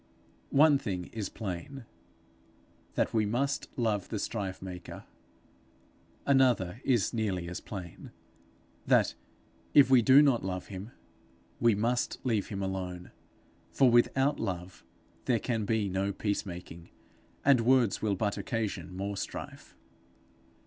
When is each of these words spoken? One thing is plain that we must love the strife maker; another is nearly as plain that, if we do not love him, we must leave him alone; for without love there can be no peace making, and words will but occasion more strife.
One 0.49 0.79
thing 0.79 1.11
is 1.13 1.29
plain 1.29 1.85
that 2.95 3.13
we 3.13 3.23
must 3.27 3.67
love 3.77 4.09
the 4.09 4.17
strife 4.17 4.59
maker; 4.59 5.03
another 6.25 6.81
is 6.83 7.13
nearly 7.13 7.47
as 7.47 7.59
plain 7.61 8.09
that, 8.87 9.13
if 9.75 9.91
we 9.91 10.01
do 10.01 10.23
not 10.23 10.43
love 10.43 10.69
him, 10.69 10.89
we 11.59 11.75
must 11.75 12.17
leave 12.25 12.47
him 12.47 12.63
alone; 12.63 13.11
for 13.69 13.91
without 13.91 14.39
love 14.39 14.83
there 15.25 15.37
can 15.39 15.65
be 15.65 15.87
no 15.87 16.11
peace 16.11 16.47
making, 16.47 16.89
and 17.45 17.61
words 17.61 18.01
will 18.01 18.15
but 18.15 18.39
occasion 18.39 18.97
more 18.97 19.15
strife. 19.15 19.75